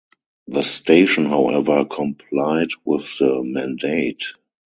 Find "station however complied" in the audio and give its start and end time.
0.63-2.69